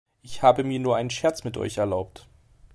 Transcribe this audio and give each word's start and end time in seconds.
Ich 0.23 0.41
habe 0.41 0.63
mir 0.63 0.79
nur 0.79 0.95
einen 0.97 1.11
Scherz 1.11 1.43
mit 1.43 1.57
Euch 1.57 1.77
erlaubt. 1.77 2.27